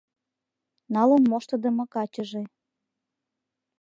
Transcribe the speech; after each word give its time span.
Налын 0.93 1.23
моштыдымо 1.29 1.83
качыже 1.93 2.43